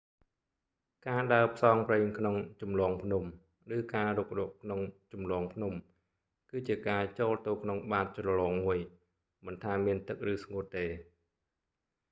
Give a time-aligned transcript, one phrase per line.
[1.07, 3.23] ការដើរផ្សងព្រេងក្នុងជម្លងភ្នំ
[3.75, 4.81] ឬ៖ ការរុករកក្នុង
[5.13, 5.73] ជម្លងភ្នំ
[6.51, 8.77] គឺជាការចូលទៅក្នុងបាតជ្រលងមួយ
[9.45, 10.85] មិនថាមានទឹកឬស្ងួតទេ